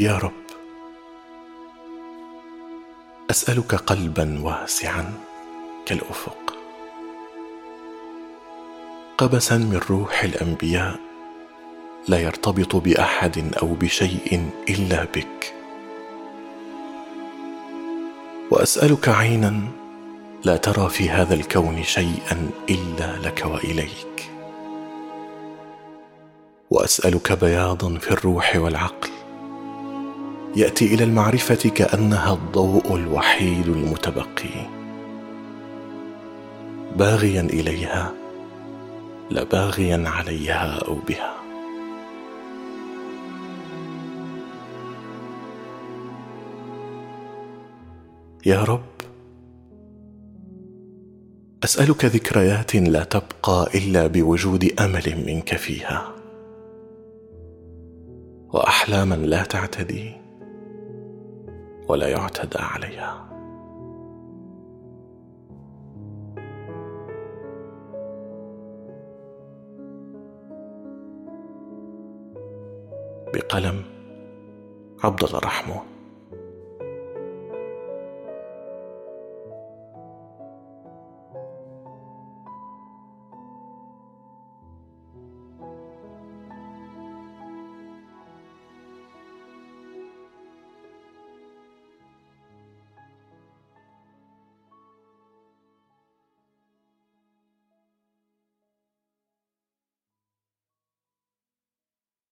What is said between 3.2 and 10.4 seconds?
أسألك قلبا واسعا كالأفق. قبسا من روح